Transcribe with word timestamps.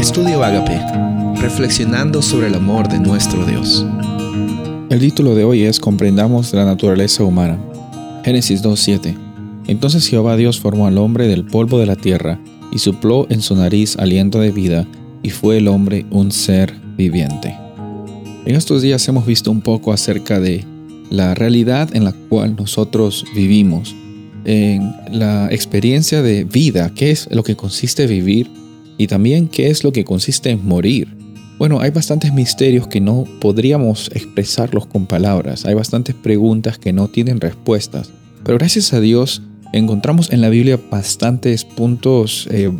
Estudio 0.00 0.42
Agape, 0.42 0.80
reflexionando 1.42 2.22
sobre 2.22 2.46
el 2.46 2.54
amor 2.54 2.88
de 2.88 2.98
nuestro 2.98 3.44
Dios. 3.44 3.84
El 4.88 4.98
título 4.98 5.34
de 5.34 5.44
hoy 5.44 5.64
es 5.64 5.78
Comprendamos 5.78 6.54
la 6.54 6.64
naturaleza 6.64 7.22
humana. 7.22 7.58
Génesis 8.24 8.62
2.7. 8.62 9.14
Entonces 9.66 10.08
Jehová 10.08 10.38
Dios 10.38 10.58
formó 10.58 10.86
al 10.86 10.96
hombre 10.96 11.28
del 11.28 11.44
polvo 11.44 11.78
de 11.78 11.84
la 11.84 11.96
tierra 11.96 12.40
y 12.72 12.78
supló 12.78 13.26
en 13.28 13.42
su 13.42 13.54
nariz 13.54 13.98
aliento 13.98 14.40
de 14.40 14.52
vida 14.52 14.86
y 15.22 15.28
fue 15.28 15.58
el 15.58 15.68
hombre 15.68 16.06
un 16.10 16.32
ser 16.32 16.74
viviente. 16.96 17.54
En 18.46 18.56
estos 18.56 18.80
días 18.80 19.06
hemos 19.06 19.26
visto 19.26 19.50
un 19.50 19.60
poco 19.60 19.92
acerca 19.92 20.40
de 20.40 20.64
la 21.10 21.34
realidad 21.34 21.94
en 21.94 22.04
la 22.04 22.12
cual 22.12 22.56
nosotros 22.56 23.26
vivimos, 23.34 23.94
en 24.46 24.94
la 25.12 25.48
experiencia 25.50 26.22
de 26.22 26.44
vida, 26.44 26.90
qué 26.94 27.10
es 27.10 27.28
lo 27.30 27.42
que 27.42 27.54
consiste 27.54 28.06
vivir 28.06 28.50
y 29.00 29.06
también 29.06 29.48
qué 29.48 29.70
es 29.70 29.82
lo 29.82 29.92
que 29.92 30.04
consiste 30.04 30.50
en 30.50 30.68
morir. 30.68 31.16
Bueno, 31.58 31.80
hay 31.80 31.88
bastantes 31.88 32.34
misterios 32.34 32.86
que 32.86 33.00
no 33.00 33.24
podríamos 33.40 34.10
expresarlos 34.12 34.84
con 34.84 35.06
palabras, 35.06 35.64
hay 35.64 35.72
bastantes 35.72 36.14
preguntas 36.14 36.78
que 36.78 36.92
no 36.92 37.08
tienen 37.08 37.40
respuestas, 37.40 38.10
pero 38.44 38.58
gracias 38.58 38.92
a 38.92 39.00
Dios 39.00 39.40
encontramos 39.72 40.30
en 40.32 40.42
la 40.42 40.50
Biblia 40.50 40.78
bastantes 40.90 41.64
puntos 41.64 42.46
eh, 42.50 42.70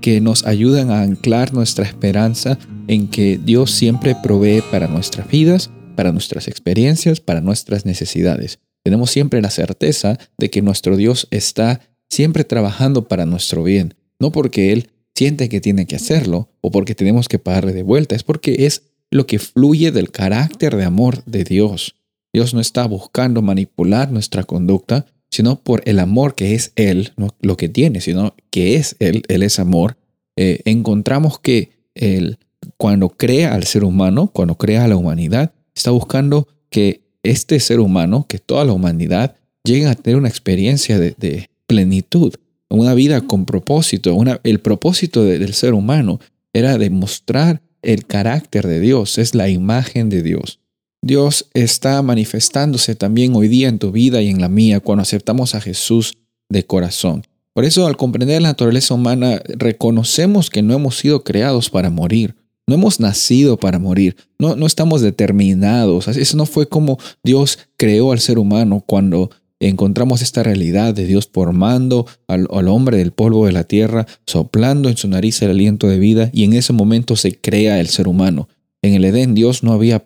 que 0.00 0.20
nos 0.20 0.44
ayudan 0.46 0.90
a 0.90 1.02
anclar 1.02 1.54
nuestra 1.54 1.84
esperanza 1.84 2.58
en 2.88 3.06
que 3.06 3.38
Dios 3.38 3.70
siempre 3.70 4.16
provee 4.20 4.64
para 4.72 4.88
nuestras 4.88 5.28
vidas, 5.28 5.70
para 5.94 6.10
nuestras 6.10 6.48
experiencias, 6.48 7.20
para 7.20 7.40
nuestras 7.40 7.86
necesidades. 7.86 8.58
Tenemos 8.82 9.12
siempre 9.12 9.40
la 9.40 9.50
certeza 9.50 10.18
de 10.38 10.50
que 10.50 10.60
nuestro 10.60 10.96
Dios 10.96 11.28
está 11.30 11.82
siempre 12.10 12.42
trabajando 12.42 13.06
para 13.06 13.26
nuestro 13.26 13.62
bien, 13.62 13.94
no 14.18 14.32
porque 14.32 14.72
Él 14.72 14.90
siente 15.18 15.48
que 15.48 15.60
tiene 15.60 15.86
que 15.86 15.96
hacerlo 15.96 16.48
o 16.60 16.70
porque 16.70 16.94
tenemos 16.94 17.28
que 17.28 17.40
pagarle 17.40 17.72
de 17.72 17.82
vuelta, 17.82 18.14
es 18.14 18.22
porque 18.22 18.66
es 18.66 18.82
lo 19.10 19.26
que 19.26 19.40
fluye 19.40 19.90
del 19.90 20.12
carácter 20.12 20.76
de 20.76 20.84
amor 20.84 21.24
de 21.24 21.42
Dios. 21.42 21.96
Dios 22.32 22.54
no 22.54 22.60
está 22.60 22.86
buscando 22.86 23.42
manipular 23.42 24.12
nuestra 24.12 24.44
conducta, 24.44 25.06
sino 25.28 25.60
por 25.60 25.82
el 25.86 25.98
amor 25.98 26.36
que 26.36 26.54
es 26.54 26.72
Él, 26.76 27.12
no 27.16 27.34
lo 27.40 27.56
que 27.56 27.68
tiene, 27.68 28.00
sino 28.00 28.34
que 28.50 28.76
es 28.76 28.94
Él, 29.00 29.24
Él 29.26 29.42
es 29.42 29.58
amor. 29.58 29.96
Eh, 30.36 30.60
encontramos 30.66 31.40
que 31.40 31.72
Él, 31.96 32.38
cuando 32.76 33.08
crea 33.08 33.54
al 33.54 33.64
ser 33.64 33.82
humano, 33.82 34.30
cuando 34.32 34.56
crea 34.56 34.84
a 34.84 34.88
la 34.88 34.96
humanidad, 34.96 35.52
está 35.74 35.90
buscando 35.90 36.46
que 36.70 37.00
este 37.24 37.58
ser 37.58 37.80
humano, 37.80 38.26
que 38.28 38.38
toda 38.38 38.64
la 38.64 38.72
humanidad, 38.72 39.34
llegue 39.64 39.86
a 39.86 39.96
tener 39.96 40.16
una 40.16 40.28
experiencia 40.28 40.96
de, 41.00 41.16
de 41.18 41.50
plenitud, 41.66 42.34
una 42.70 42.94
vida 42.94 43.20
con 43.22 43.44
propósito. 43.44 44.16
El 44.42 44.60
propósito 44.60 45.24
del 45.24 45.54
ser 45.54 45.74
humano 45.74 46.20
era 46.52 46.78
demostrar 46.78 47.62
el 47.82 48.06
carácter 48.06 48.66
de 48.66 48.80
Dios, 48.80 49.18
es 49.18 49.34
la 49.34 49.48
imagen 49.48 50.08
de 50.08 50.22
Dios. 50.22 50.60
Dios 51.00 51.48
está 51.54 52.02
manifestándose 52.02 52.96
también 52.96 53.34
hoy 53.36 53.48
día 53.48 53.68
en 53.68 53.78
tu 53.78 53.92
vida 53.92 54.20
y 54.20 54.28
en 54.28 54.40
la 54.40 54.48
mía 54.48 54.80
cuando 54.80 55.02
aceptamos 55.02 55.54
a 55.54 55.60
Jesús 55.60 56.14
de 56.48 56.64
corazón. 56.66 57.24
Por 57.54 57.64
eso 57.64 57.86
al 57.86 57.96
comprender 57.96 58.42
la 58.42 58.48
naturaleza 58.48 58.94
humana 58.94 59.40
reconocemos 59.46 60.50
que 60.50 60.62
no 60.62 60.74
hemos 60.74 60.98
sido 60.98 61.24
creados 61.24 61.70
para 61.70 61.90
morir. 61.90 62.36
No 62.66 62.74
hemos 62.74 63.00
nacido 63.00 63.56
para 63.56 63.78
morir, 63.78 64.14
no, 64.38 64.54
no 64.54 64.66
estamos 64.66 65.00
determinados. 65.00 66.06
Eso 66.06 66.36
no 66.36 66.44
fue 66.44 66.68
como 66.68 66.98
Dios 67.24 67.58
creó 67.78 68.12
al 68.12 68.20
ser 68.20 68.38
humano 68.38 68.84
cuando 68.86 69.30
encontramos 69.60 70.22
esta 70.22 70.42
realidad 70.42 70.94
de 70.94 71.06
Dios 71.06 71.28
formando 71.32 72.06
al, 72.26 72.46
hombre 72.68 72.98
del 72.98 73.12
polvo 73.12 73.46
de 73.46 73.52
la 73.52 73.64
tierra, 73.64 74.06
soplando 74.26 74.88
en 74.88 74.96
su 74.96 75.08
nariz 75.08 75.42
el 75.42 75.50
aliento 75.50 75.88
de 75.88 75.98
vida 75.98 76.30
y 76.32 76.44
en 76.44 76.52
ese 76.52 76.72
momento 76.72 77.16
se 77.16 77.40
crea 77.40 77.80
el 77.80 77.88
ser 77.88 78.08
humano. 78.08 78.48
En 78.82 78.94
el 78.94 79.04
Edén 79.04 79.34
Dios 79.34 79.62
no 79.62 79.72
había 79.72 80.04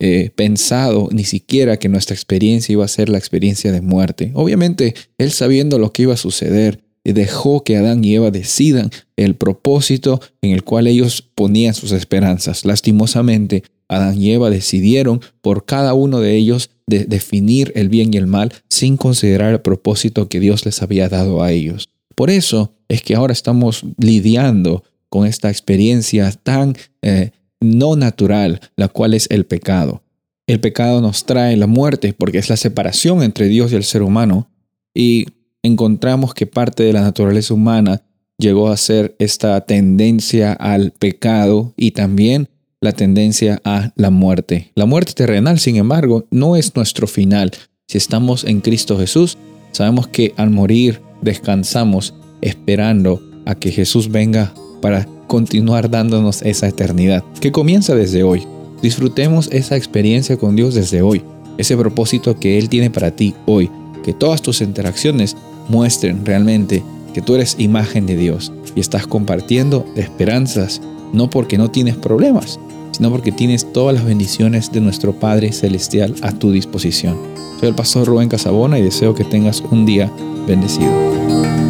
eh, 0.00 0.30
pensado 0.34 1.08
ni 1.12 1.24
siquiera 1.24 1.78
que 1.78 1.88
nuestra 1.88 2.14
experiencia 2.14 2.72
iba 2.72 2.84
a 2.84 2.88
ser 2.88 3.08
la 3.08 3.18
experiencia 3.18 3.72
de 3.72 3.80
muerte. 3.80 4.32
Obviamente, 4.34 4.94
Él 5.18 5.30
sabiendo 5.30 5.78
lo 5.78 5.92
que 5.92 6.02
iba 6.02 6.14
a 6.14 6.18
suceder, 6.18 6.83
dejó 7.12 7.62
que 7.62 7.76
Adán 7.76 8.02
y 8.04 8.14
Eva 8.14 8.30
decidan 8.30 8.90
el 9.16 9.36
propósito 9.36 10.20
en 10.42 10.52
el 10.52 10.64
cual 10.64 10.86
ellos 10.86 11.22
ponían 11.22 11.74
sus 11.74 11.92
esperanzas. 11.92 12.64
Lastimosamente, 12.64 13.62
Adán 13.88 14.20
y 14.20 14.32
Eva 14.32 14.50
decidieron 14.50 15.20
por 15.42 15.66
cada 15.66 15.94
uno 15.94 16.20
de 16.20 16.34
ellos 16.34 16.70
de 16.86 17.04
definir 17.04 17.72
el 17.74 17.88
bien 17.88 18.12
y 18.12 18.16
el 18.16 18.26
mal 18.26 18.52
sin 18.68 18.96
considerar 18.96 19.52
el 19.52 19.60
propósito 19.60 20.28
que 20.28 20.40
Dios 20.40 20.64
les 20.64 20.82
había 20.82 21.08
dado 21.08 21.42
a 21.42 21.52
ellos. 21.52 21.90
Por 22.14 22.30
eso 22.30 22.72
es 22.88 23.02
que 23.02 23.14
ahora 23.14 23.32
estamos 23.32 23.84
lidiando 23.98 24.84
con 25.08 25.26
esta 25.26 25.50
experiencia 25.50 26.32
tan 26.32 26.76
eh, 27.02 27.30
no 27.60 27.96
natural, 27.96 28.60
la 28.76 28.88
cual 28.88 29.14
es 29.14 29.26
el 29.30 29.46
pecado. 29.46 30.02
El 30.46 30.60
pecado 30.60 31.00
nos 31.00 31.24
trae 31.24 31.56
la 31.56 31.66
muerte 31.66 32.14
porque 32.16 32.38
es 32.38 32.50
la 32.50 32.56
separación 32.56 33.22
entre 33.22 33.48
Dios 33.48 33.72
y 33.72 33.76
el 33.76 33.84
ser 33.84 34.02
humano 34.02 34.48
y 34.94 35.26
encontramos 35.64 36.34
que 36.34 36.46
parte 36.46 36.84
de 36.84 36.92
la 36.92 37.00
naturaleza 37.00 37.54
humana 37.54 38.02
llegó 38.38 38.68
a 38.68 38.76
ser 38.76 39.16
esta 39.18 39.60
tendencia 39.62 40.52
al 40.52 40.92
pecado 40.92 41.72
y 41.76 41.92
también 41.92 42.48
la 42.80 42.92
tendencia 42.92 43.60
a 43.64 43.92
la 43.96 44.10
muerte. 44.10 44.70
La 44.74 44.84
muerte 44.84 45.14
terrenal, 45.14 45.58
sin 45.58 45.76
embargo, 45.76 46.26
no 46.30 46.54
es 46.54 46.76
nuestro 46.76 47.06
final. 47.06 47.50
Si 47.88 47.96
estamos 47.96 48.44
en 48.44 48.60
Cristo 48.60 48.98
Jesús, 48.98 49.38
sabemos 49.72 50.06
que 50.06 50.34
al 50.36 50.50
morir 50.50 51.00
descansamos 51.22 52.14
esperando 52.42 53.22
a 53.46 53.54
que 53.54 53.72
Jesús 53.72 54.10
venga 54.10 54.52
para 54.82 55.06
continuar 55.26 55.90
dándonos 55.90 56.42
esa 56.42 56.68
eternidad, 56.68 57.24
que 57.40 57.52
comienza 57.52 57.94
desde 57.94 58.22
hoy. 58.22 58.46
Disfrutemos 58.82 59.48
esa 59.50 59.76
experiencia 59.76 60.36
con 60.36 60.56
Dios 60.56 60.74
desde 60.74 61.00
hoy, 61.00 61.22
ese 61.56 61.74
propósito 61.74 62.38
que 62.38 62.58
Él 62.58 62.68
tiene 62.68 62.90
para 62.90 63.12
ti 63.12 63.34
hoy, 63.46 63.70
que 64.04 64.12
todas 64.12 64.42
tus 64.42 64.60
interacciones 64.60 65.34
muestren 65.68 66.24
realmente 66.24 66.82
que 67.12 67.22
tú 67.22 67.34
eres 67.34 67.56
imagen 67.58 68.06
de 68.06 68.16
Dios 68.16 68.52
y 68.74 68.80
estás 68.80 69.06
compartiendo 69.06 69.86
esperanzas, 69.96 70.80
no 71.12 71.30
porque 71.30 71.58
no 71.58 71.70
tienes 71.70 71.96
problemas, 71.96 72.58
sino 72.90 73.10
porque 73.10 73.32
tienes 73.32 73.72
todas 73.72 73.94
las 73.94 74.04
bendiciones 74.04 74.72
de 74.72 74.80
nuestro 74.80 75.12
Padre 75.18 75.52
Celestial 75.52 76.14
a 76.22 76.32
tu 76.32 76.50
disposición. 76.50 77.16
Soy 77.60 77.68
el 77.68 77.74
pastor 77.74 78.06
Rubén 78.06 78.28
Casabona 78.28 78.78
y 78.78 78.82
deseo 78.82 79.14
que 79.14 79.24
tengas 79.24 79.62
un 79.70 79.86
día 79.86 80.10
bendecido. 80.46 81.63